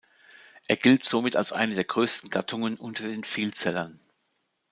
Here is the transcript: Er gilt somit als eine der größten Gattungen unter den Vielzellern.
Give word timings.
Er 0.67 0.77
gilt 0.77 1.05
somit 1.05 1.35
als 1.35 1.51
eine 1.53 1.75
der 1.75 1.83
größten 1.83 2.31
Gattungen 2.31 2.75
unter 2.75 3.05
den 3.05 3.23
Vielzellern. 3.23 3.99